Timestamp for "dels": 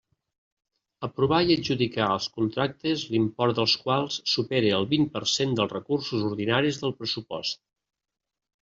3.61-3.77, 5.63-5.77